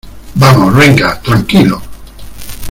vamos. 0.33 0.73
venga. 0.75 1.21
tranquilo. 1.21 1.79